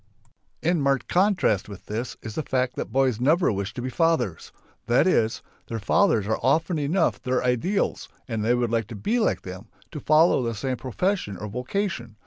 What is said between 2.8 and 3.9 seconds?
boys never wish to be